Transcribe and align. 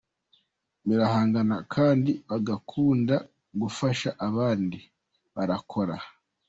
barihangana 0.87 1.55
kandi 1.73 2.11
bagakunda 2.29 3.15
gufasha 3.61 4.09
abandi. 4.27 4.79
Barakora 5.35 5.95